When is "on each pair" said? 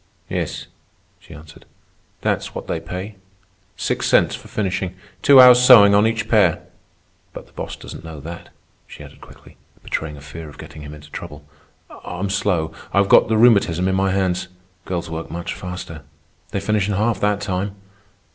5.93-6.63